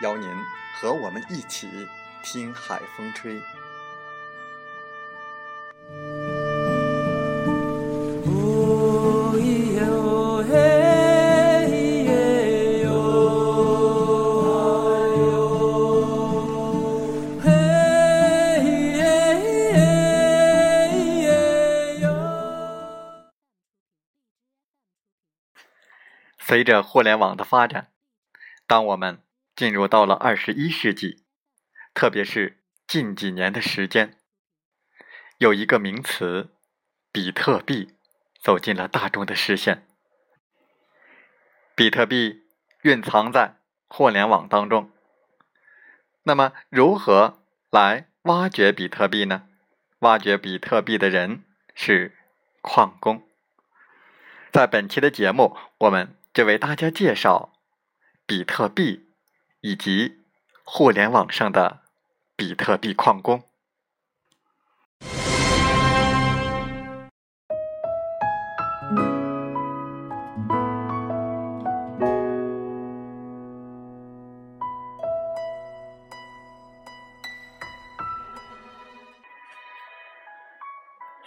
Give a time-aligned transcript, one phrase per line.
[0.00, 0.28] 邀您
[0.74, 1.68] 和我们一起
[2.22, 3.40] 听海风吹。
[26.38, 27.92] 随着互联网的发展，
[28.66, 29.22] 当我们
[29.60, 31.22] 进入到了二十一世纪，
[31.92, 34.16] 特别是近几年的时间，
[35.36, 36.48] 有一个名词
[37.12, 37.94] “比特币”
[38.42, 39.86] 走进了大众的视线。
[41.74, 42.44] 比特币
[42.84, 44.90] 蕴藏在互联网当中。
[46.22, 49.46] 那么，如何来挖掘比特币呢？
[49.98, 52.16] 挖掘比特币的人是
[52.62, 53.28] 矿工。
[54.50, 57.52] 在本期的节目，我们就为大家介绍
[58.24, 59.09] 比特币。
[59.62, 60.22] 以及
[60.64, 61.80] 互联网上的
[62.34, 63.44] 比特币矿工，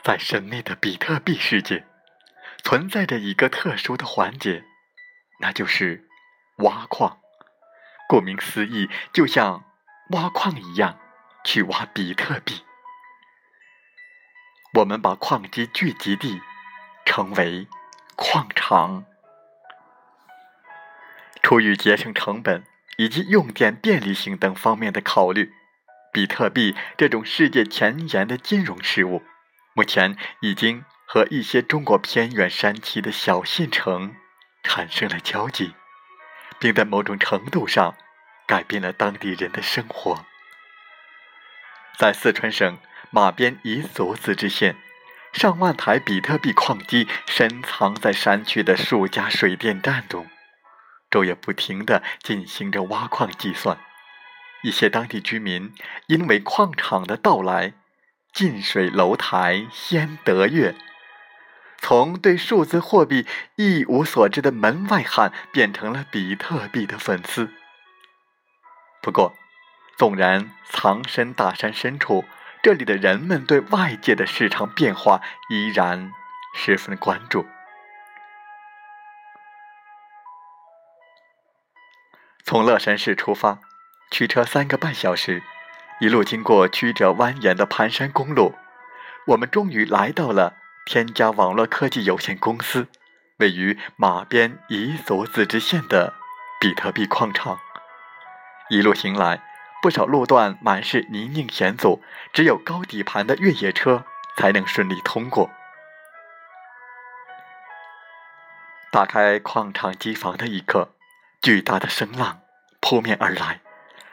[0.04, 1.86] 在神秘的比特币世界，
[2.64, 4.64] 存在着一个特殊的环节，
[5.40, 6.08] 那就是
[6.58, 7.23] 挖矿。
[8.08, 9.64] 顾名思义，就像
[10.10, 11.00] 挖矿一样，
[11.44, 12.64] 去挖比特币。
[14.76, 16.42] 我们把矿机聚集地
[17.06, 17.68] 称为
[18.16, 19.06] 矿场。
[21.42, 22.64] 出于节省成本
[22.98, 25.54] 以及用电便利性等方面的考虑，
[26.12, 29.22] 比特币这种世界前沿的金融事物，
[29.74, 34.16] 目前已经和一些中国偏远山区的小县城
[34.64, 35.76] 产生了交集，
[36.64, 37.96] 并在某种程度上。
[38.46, 40.26] 改变了当地人的生活。
[41.98, 42.78] 在四川省
[43.10, 44.76] 马边彝族自治县，
[45.32, 50.28] 上万台比特币矿机深藏在山区的数家水电站中，
[51.10, 53.78] 昼夜不停地进行着挖矿计算。
[54.62, 55.74] 一些当地居民
[56.08, 57.74] 因为矿场的到来，
[58.34, 60.76] 近水楼台先得月，
[61.84, 63.28] 从对数字货币
[63.58, 67.52] 一无所知的门外汉，变成了比特币的粉丝。
[69.02, 69.36] 不过，
[69.98, 72.24] 纵然藏身大山深处，
[72.64, 76.14] 这里的人们对外界的市场变化依然
[76.56, 77.46] 十分关注。
[82.46, 83.60] 从乐山市出发，
[84.10, 85.44] 驱车三个半小时，
[86.00, 88.56] 一路经过曲折蜿蜒的盘山公路，
[89.28, 92.88] 我们终于来到了天家网络科技有限公司
[93.38, 96.14] 位于马边彝族自治县的
[96.60, 97.60] 比特币矿场。
[98.70, 99.42] 一路行来，
[99.82, 102.04] 不少路段满是泥泞险阻，
[102.34, 104.06] 只有高底盘的越野车
[104.38, 105.50] 才能顺利通过。
[108.92, 110.90] 打开矿场机房的一刻，
[111.42, 112.42] 巨大的声浪
[112.80, 113.62] 扑面而来，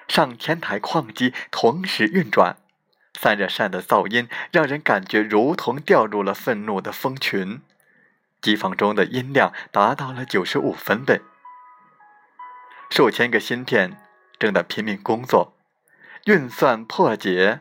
[0.08, 2.56] 上千台矿机同时运转，
[3.20, 7.60] 散热扇的噪音让人感觉如同掉入了愤怒的蜂群。
[8.40, 11.20] 机房中的音量达到了九十五分贝，
[12.88, 13.98] 数千个芯片。
[14.38, 15.52] 正在拼命工作，
[16.24, 17.60] 运算破解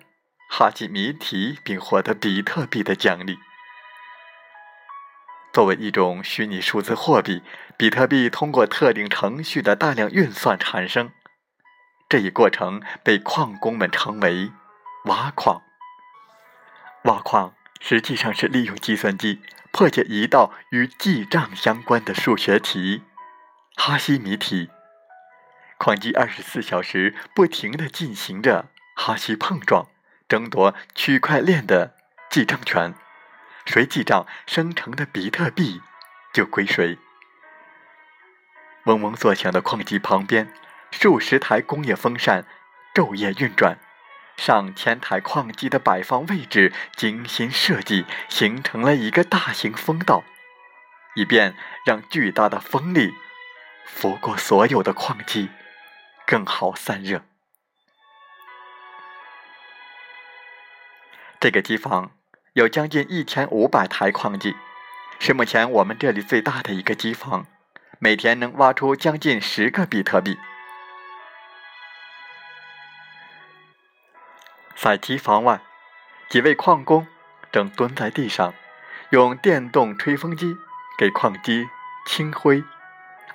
[0.49, 3.37] 哈希谜题，并获得比特币的奖励。
[5.51, 7.43] 作为一种虚拟数字货币，
[7.75, 11.11] 比特币通过特定程序的大量运算产生。
[12.07, 14.49] 这一过程被矿工们称为
[15.05, 15.61] 挖矿。
[17.03, 19.41] 挖矿实际上是利用计算机
[19.71, 23.03] 破解一道与记账相关的数学题——
[23.75, 24.69] 哈希谜题。
[25.77, 29.87] 矿机二十四小时不停地进行着哈希碰撞，
[30.27, 31.95] 争夺区块链的
[32.29, 32.93] 记账权。
[33.65, 35.81] 谁记账生成的比特币
[36.33, 36.97] 就归谁。
[38.85, 40.51] 嗡嗡作响的矿机旁边，
[40.91, 42.45] 数十台工业风扇
[42.93, 43.77] 昼夜运转，
[44.39, 50.23] 上千台矿机的摆放位置精心设计，形成了一个大型风道，
[51.15, 51.55] 以便
[51.85, 53.13] 让巨大的风力
[53.85, 55.49] 拂过所有的矿机，
[56.25, 57.23] 更好散热。
[61.39, 62.11] 这个机房。
[62.53, 64.55] 有将近一千五百台矿机，
[65.19, 67.45] 是目前我们这里最大的一个机房，
[67.99, 70.37] 每天能挖出将近十个比特币。
[74.81, 75.59] 在机房外，
[76.29, 77.05] 几位矿工
[77.51, 78.53] 正蹲在地上，
[79.09, 80.55] 用电动吹风机
[80.97, 81.67] 给矿机
[82.05, 82.63] 清灰。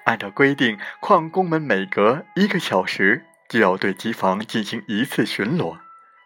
[0.04, 5.78] 按照规定，矿工们每隔一个小时就要对机房进行一次巡逻。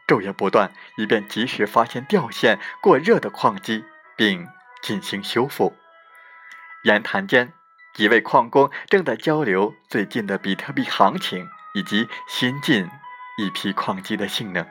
[0.06, 3.84] 昼夜不断，以便及时发现掉线、过热的矿机，
[4.16, 4.46] 并
[4.82, 5.76] 进行修复。
[6.84, 7.52] 言谈间，
[7.92, 12.88] 几位矿工正在交流最近的比特币行情以及新进
[13.36, 14.64] 一批矿机的性能。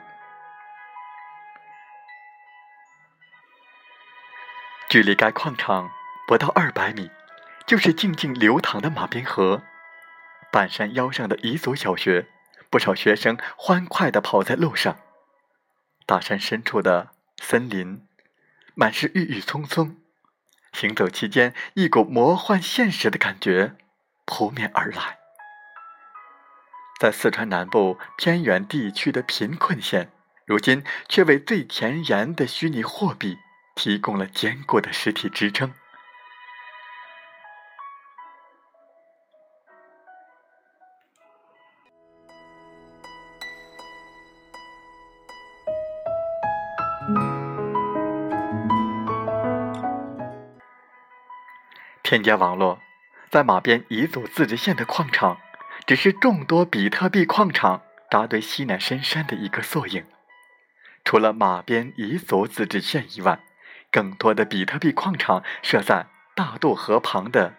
[4.88, 5.90] 距离该矿场
[6.26, 7.10] 不到二百米，
[7.66, 9.62] 就是静静流淌的马边河。
[10.50, 12.26] 半山腰上的彝族小学，
[12.70, 14.98] 不少学生欢快地跑在路上。
[16.06, 18.06] 大山深处的森林，
[18.74, 19.98] 满是郁郁葱葱。
[20.72, 23.76] 行走期间，一股魔幻现实的感觉
[24.24, 25.18] 扑面而来。
[26.98, 30.10] 在四川南部偏远地区的贫困县，
[30.46, 33.36] 如今却为最前沿的虚拟货币
[33.78, 35.72] 提供了坚固的实体支撑。
[52.02, 52.80] 添加网络，
[53.30, 55.38] 在马边彝族自治县的矿场，
[55.86, 60.04] 只是众多比特币矿场扎堆西南深山的一个缩影。
[61.04, 63.38] 除了马边彝族自治县以外，
[63.98, 66.06] 更多的比特币矿场设在
[66.36, 67.56] 大渡河旁的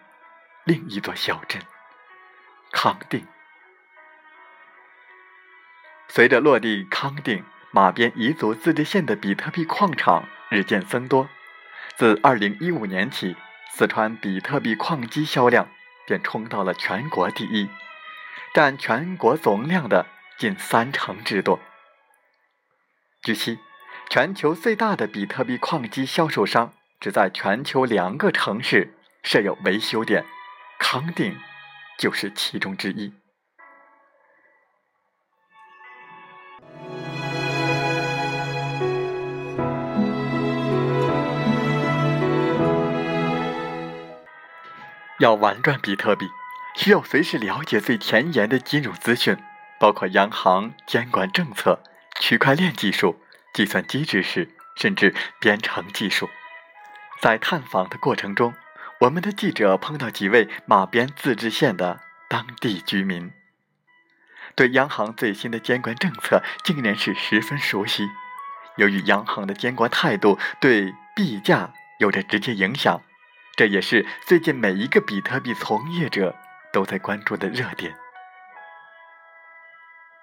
[0.64, 1.60] 另一座小镇
[2.72, 3.26] 康定。
[6.08, 11.28] 随着落地康定，马边彝族自治县的比特币矿场日渐增多。
[11.96, 13.36] 自2015年起。
[13.72, 15.68] 四川比特币矿机销量
[16.04, 17.70] 便冲到了全国第一，
[18.52, 20.06] 占全国总量的
[20.36, 21.60] 近三成之多。
[23.22, 23.60] 据悉，
[24.12, 28.92] 全球最大的比特币矿机销售商只在全球两个城市
[29.22, 30.24] 设有维修点，
[30.80, 31.38] 康定
[31.96, 33.12] 就是其中之一。
[45.20, 46.26] 要玩转比特币，
[46.74, 49.36] 需要随时了解最前沿的金融资讯，
[49.78, 51.80] 包括央行监管政策、
[52.18, 53.20] 区块链技术、
[53.52, 56.28] 计算机知识，甚至编程技术。
[57.20, 58.54] 在探访的过程中，
[59.00, 63.32] 我们的记者碰到几位马边自治县的当地居民，
[64.54, 68.08] 对央行最新的监管政策竟然是十分熟悉。
[68.76, 73.02] 由于央行的监管态度对币价有着直接影响。
[73.56, 76.34] 这也是最近每一个比特币从业者
[76.72, 77.94] 都在关注的热点。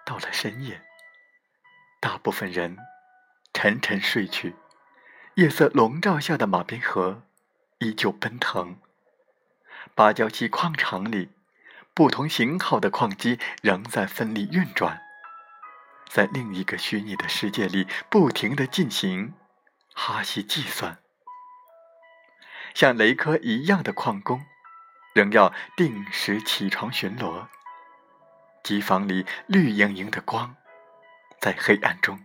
[0.04, 0.82] 到了深夜，
[2.00, 2.76] 大部分人
[3.60, 4.56] 沉沉睡去，
[5.34, 7.24] 夜色笼罩下的马边河
[7.80, 8.78] 依旧奔腾。
[9.96, 11.32] 芭蕉溪矿场里，
[11.96, 15.02] 不同型号的矿机仍在奋力运转，
[16.08, 19.34] 在另一个虚拟的世界里不停地进行
[19.92, 21.00] 哈希计算。
[22.76, 24.46] 像雷科一样的矿工，
[25.16, 27.48] 仍要定时起床巡逻。
[28.62, 30.56] 机房里绿莹莹的光，
[31.42, 32.20] 在黑暗中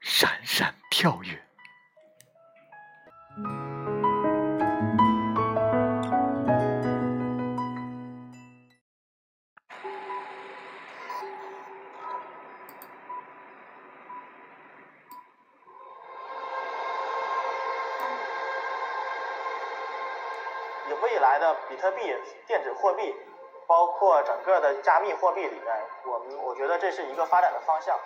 [0.00, 1.38] 闪闪跳跃。
[20.88, 22.14] 以未来的比特币、
[22.46, 23.14] 电子货币，
[23.66, 25.66] 包括整个的加密货币里面，
[26.06, 27.98] 我们我觉得这是一个发展的方向，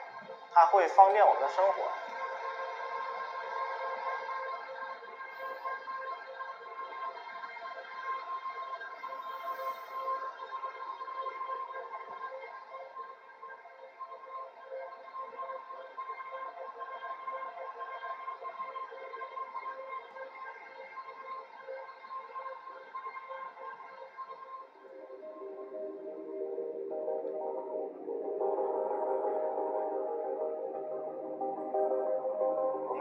[0.55, 2.02] 它会方便我们的生活。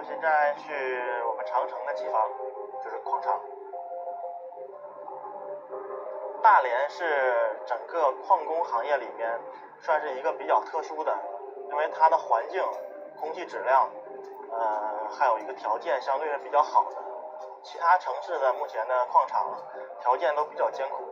[0.03, 0.73] 现在去
[1.27, 2.29] 我们长城的机房，
[2.83, 3.39] 就是矿场。
[6.41, 9.39] 大连是整个矿工行业里面
[9.79, 11.15] 算是一个比较特殊的，
[11.69, 12.63] 因为它的环境、
[13.19, 13.87] 空气质量，
[14.51, 16.97] 呃，还有一个条件相对是比较好的。
[17.63, 19.55] 其他城市的目前的矿场
[19.99, 21.03] 条件都比较艰苦，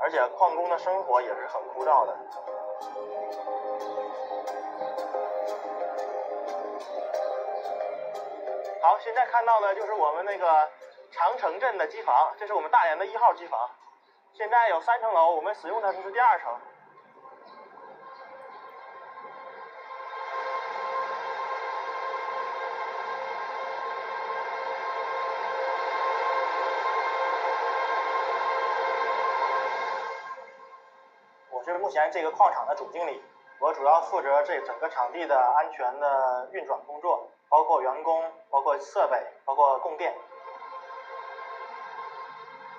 [0.00, 2.16] 而且矿工的生活也是很枯燥的。
[8.92, 10.70] 好，现在看到的就是我们那个
[11.10, 13.70] 长城镇的机房，这是我们大连的一号机房。
[14.34, 16.52] 现在有三层楼，我们使用的是第二层。
[31.48, 33.24] 我是目前这个矿场的总经理，
[33.58, 40.16] 我主要负责这整个场地的安全的运转工作，包括员工、包括设备、包括供电。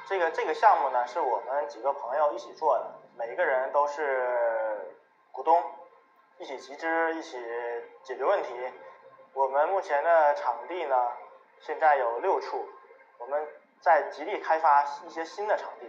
[0.08, 4.98] 这个这个项目呢，是我们几个朋友一起做的，每一个人都是
[5.32, 5.64] 股东，
[6.40, 7.38] 一起集资，一起
[8.02, 8.50] 解决问题。
[9.34, 11.08] 我们目前的场地呢，
[11.60, 12.68] 现在有六处，
[13.20, 13.48] 我们
[13.80, 15.86] 在极力开发一些新的场地。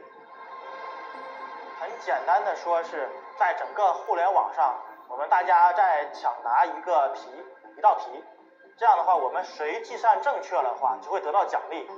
[1.80, 7.30] 很简单的说，是在整个互联网上，我们大家在抢答一个题，
[7.78, 8.22] 一道题，
[8.76, 11.88] 这样的话，我们谁计算正确的话，就会得到奖励。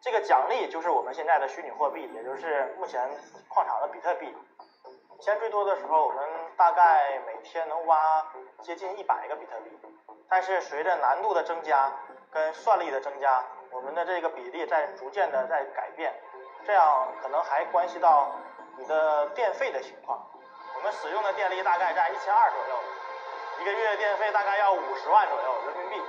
[0.00, 3.08] 这个奖励就是我们现在的虚拟货币，也就是目前
[3.48, 4.34] 矿场的比特币。
[5.18, 8.26] 以前最多的时候，我们大概每天能挖
[8.62, 9.78] 接近一百个比特币。
[10.28, 11.92] 但是随着难度的增加
[12.30, 16.14] 跟算力的增加，我们的这个比例在逐渐的在改变。
[16.64, 18.30] 这样可能还关系到
[18.78, 20.26] 你的电费的情况。
[20.76, 22.79] 我们使用的电力大概在一千二左右，
[23.60, 26.02] 一个月电费大概要五十万左右人民币。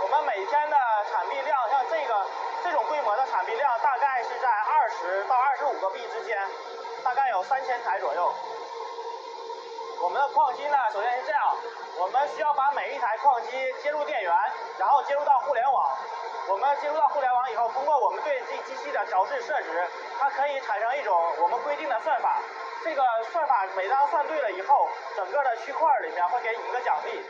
[0.00, 0.76] 我们每天的
[1.12, 2.26] 产币量，像这个
[2.64, 6.38] 这种规模的产币量，大概是在二十到二十五个币之间，
[7.04, 8.32] 大概有三千台左右。
[10.00, 11.54] 我们的矿机呢，首先是这样，
[11.98, 13.50] 我们需要把每一台矿机
[13.82, 14.32] 接入电源，
[14.78, 15.98] 然后接入到互联网。
[16.48, 19.86] 我们接入到互联网以后，通过我们对这机器的调试设置，
[20.18, 22.40] 它可以产生一种我们规定的算法。
[22.88, 27.22] 这个算法每当算对了以后，整个的区块里面会给你一个奖励。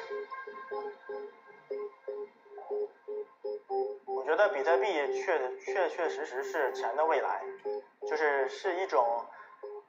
[4.07, 4.87] 我觉得比特币
[5.21, 7.43] 确确确实实是钱的未来，
[8.09, 9.27] 就是是一种，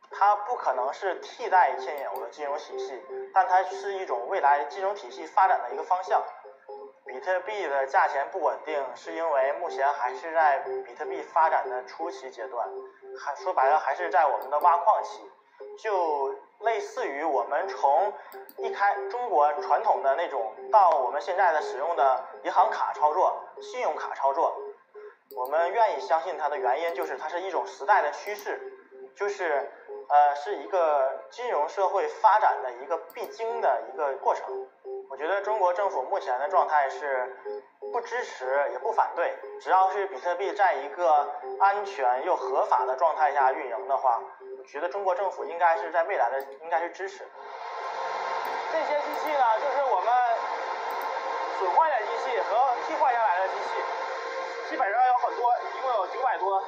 [0.10, 3.00] 它不可能是替代现有的金融体系，
[3.32, 6.24] 但它是一种未来金融体系发展的一个方向。
[7.06, 12.68] 比特币的价钱不稳定，是因为目前还是在比特币发展的初期阶段，
[13.24, 15.30] 还说白了还是在我们的挖矿期。
[15.82, 18.14] 就类似于我们从
[18.58, 24.56] 一开中国传统的那种，到我们现在的使用的银行卡操作、信用卡操作，
[25.38, 28.60] 我们愿意相信它的原因就是它是一种时代的趋势，
[29.16, 29.72] 就是
[30.10, 34.68] 呃是一个金融社会发展的一个必经的一个过程。
[35.10, 37.36] 我觉得中国政府目前的状态是
[37.92, 41.28] 不支持也不反对，只要是比特币在一个
[41.60, 44.22] 安全又合法的状态下运营的话。
[44.72, 47.28] 觉得中国政府应该是在未来的应该是支持
[48.72, 50.14] 这些机器呢，就是我们
[51.58, 56.64] 损坏的机器和替换下来的机器，基本上有很多，一共有九百多。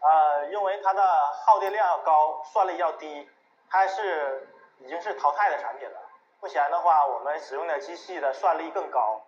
[0.00, 1.02] 呃，因为它的
[1.44, 3.28] 耗电量要高，算力要低，
[3.68, 4.48] 它是
[4.78, 6.00] 已经是淘汰的产品了。
[6.40, 9.20] 目前的话，我们使用的机器的算力更高，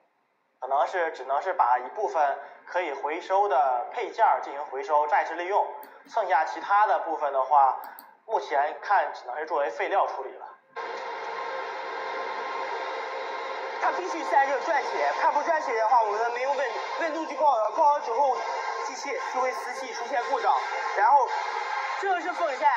[0.62, 5.66] 可能是只能是把一部分可以回收的配件进行回收再次利用。
[6.08, 7.76] 剩下其他的部分的话，
[8.26, 10.46] 目前看只能是作为废料处理了。
[13.82, 16.58] 它必须散热转起来，它不转起来的话，我们没有温
[17.00, 18.36] 温度就高了，高了之后
[18.86, 20.54] 机器就会死气出现故障。
[20.96, 21.26] 然后
[22.00, 22.70] 这个是风扇，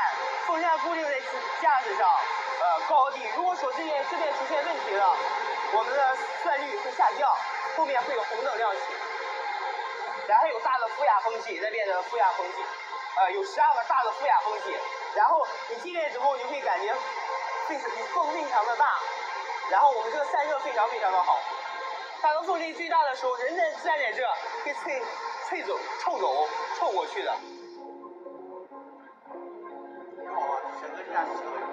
[0.47, 1.19] 风扇固定在
[1.61, 3.21] 架子上，呃高低。
[3.37, 5.15] 如果说这边这边出现问题了，
[5.73, 7.29] 我们的算率会下降，
[7.75, 8.81] 后面会有红灯亮起。
[10.27, 12.63] 然后有大的负压风机，这边的负压风机。
[13.17, 14.75] 呃，有十二个大的负压风机，
[15.15, 16.93] 然后你进来之后，你会感觉
[17.67, 18.85] 非常风非常的大，
[19.71, 21.39] 然后我们这个散热非常非常的好。
[22.21, 24.23] 它的风力最大的时候，人在站在这
[24.65, 25.01] 被吹
[25.47, 27.33] 吹走、臭走、臭过去的。
[30.17, 31.64] 你好啊，选择这家机会。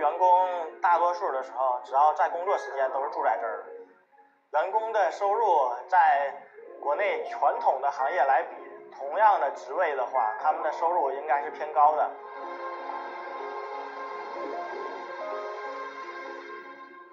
[0.00, 0.48] 员工
[0.80, 4.58] 大多数的时候，只要在工作时间都是住在这儿的。
[4.58, 6.34] 员工的收入在
[6.80, 8.56] 国内传统的行业来比，
[8.96, 12.10] 同样的职位的话，他们的收入应该是偏高的。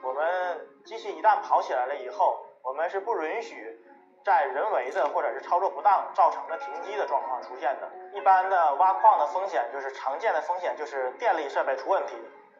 [0.01, 3.77] 我们机器一旦跑起来了以后，我们是不允许
[4.23, 7.91] 在人为的或者是操作不当造成的停机的状况出现的。
[8.13, 12.15] 一般的挖矿的风险就是常见的风险就是电力设备出问题，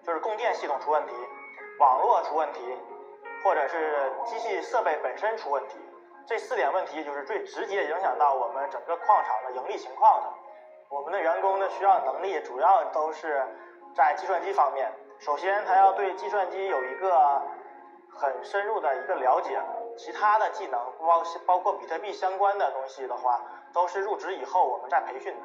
[0.08, 1.14] 就是供电系统出问题，
[1.80, 2.62] 网络出问题，
[3.44, 5.78] 或者是机器设备本身出问题。
[6.26, 10.30] 这四点问题就是最直接影响到我们整个矿场的盈利情况的。
[10.88, 13.46] 我们的员工的需要能力主要都是
[13.98, 14.90] 在计算机方面。
[15.20, 17.42] 首先，他要对计算机有一个
[18.10, 19.60] 很深入的一个了解。
[19.98, 23.42] 其他的技能，包包括比特币相关的东西的话，
[23.74, 25.42] 都是入职以后我们再培训的。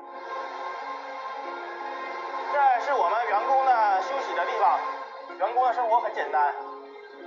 [2.53, 4.79] 这是我们员工的休息的地方。
[5.39, 6.55] 员工的生活很简单。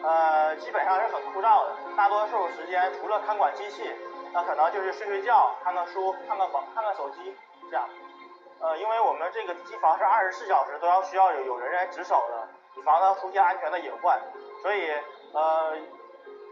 [0.04, 3.92] 呃，基本上是很枯燥的，大多数时间除了看管机器，
[4.32, 7.36] 那可能就是睡睡觉、看看书、看看网、看看手机
[7.72, 7.90] 这样。
[8.60, 14.22] 呃，因为我们这个机房是二十四小时都要需要有有人来值守的，以防它出现安全的隐患，
[14.62, 14.94] 所以
[15.34, 15.76] 呃，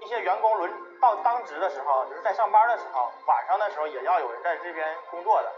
[0.02, 5.52] 一些员工轮到当值的时候，就是在上班的时候，晚上的时候也要有人在这边工作的。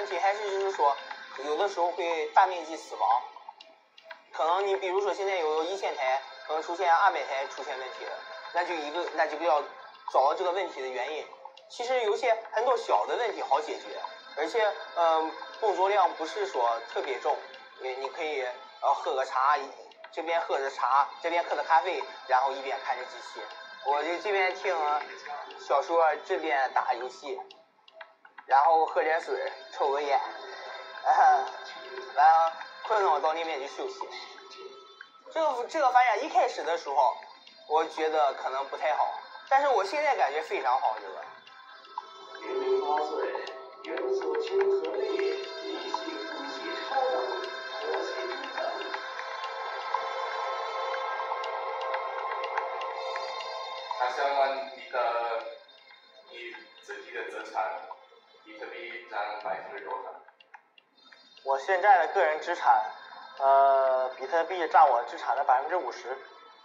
[0.00, 0.96] 问题还是就是说，
[1.44, 3.22] 有的时候会大面积死亡。
[4.32, 8.12] 可能你比如说现在有一千台，可能出现二百台出现问题了，
[8.54, 9.60] 那就一个那就要
[10.10, 11.26] 找到这个问题的原因。
[11.68, 14.00] 其实有些很多小的问题好解决，
[14.38, 17.36] 而且嗯工作量不是说特别重，
[17.80, 18.40] 你你可以
[18.80, 19.58] 呃喝个茶，
[20.10, 23.42] 这边喝着茶，这边喝着咖啡，然后一边看着机器，
[23.84, 24.74] 我就这边听
[25.58, 27.38] 小说，这边打游戏。
[28.46, 30.20] 然后喝点水，抽个烟，
[32.14, 32.52] 完了
[32.86, 33.98] 困了我到那边去休息。
[35.32, 37.16] 这个这个反正一开始的时候，
[37.66, 39.08] 我觉得可能不太好，
[39.48, 41.14] 但是我现在感觉非常好，这个。
[53.98, 55.42] 他想问你的
[56.28, 57.89] 你自己的资产。
[61.44, 62.80] 我现在的个人资产，
[63.38, 66.08] 呃，比特币占我资产的百分之五十，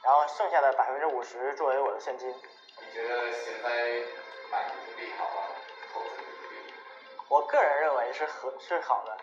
[0.03, 2.29] 然后剩下的百分之五十作为我的现金。
[2.29, 3.69] 你觉得现在
[4.51, 5.47] 买比特币好吗？
[5.93, 6.73] 投资比特币？
[7.29, 9.17] 我个人认为是合是好的。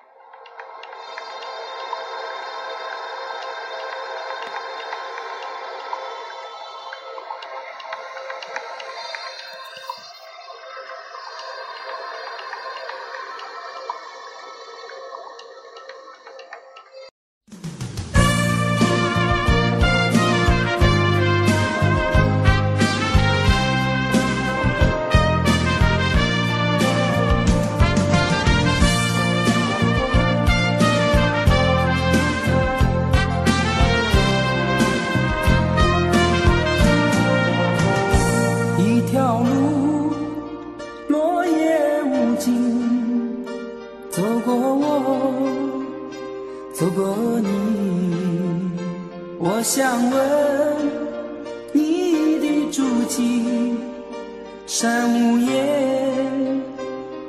[54.66, 56.62] 山无言，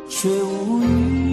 [0.08, 1.33] 水无语。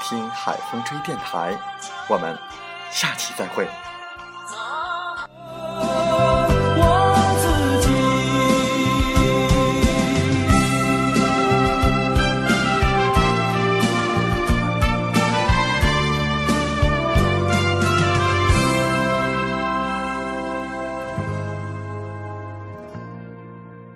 [0.00, 1.56] 听海风吹电台”。
[2.08, 2.38] 我们
[2.90, 3.85] 下期再会。